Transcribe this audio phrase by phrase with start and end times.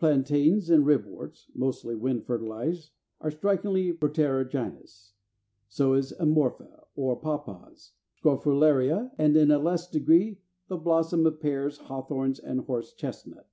[0.00, 2.90] Plantains or Ribworts (mostly wind fertilized)
[3.20, 5.12] are strikingly proterogynous:
[5.68, 11.78] so is Amorpha, our Papaws, Scrophularia, and in a less degree the blossom of Pears,
[11.78, 13.48] Hawthorns, and Horse chestnut.